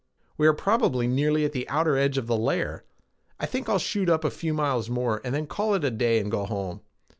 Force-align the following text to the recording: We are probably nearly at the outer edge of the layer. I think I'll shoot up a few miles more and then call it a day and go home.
We 0.35 0.47
are 0.47 0.53
probably 0.53 1.05
nearly 1.05 1.45
at 1.45 1.51
the 1.51 1.69
outer 1.69 1.95
edge 1.95 2.17
of 2.17 2.25
the 2.25 2.35
layer. 2.35 2.83
I 3.39 3.45
think 3.45 3.69
I'll 3.69 3.77
shoot 3.77 4.09
up 4.09 4.23
a 4.25 4.31
few 4.31 4.51
miles 4.51 4.89
more 4.89 5.21
and 5.23 5.31
then 5.35 5.45
call 5.45 5.75
it 5.75 5.83
a 5.83 5.91
day 5.91 6.17
and 6.17 6.31
go 6.31 6.43
home. 6.47 6.81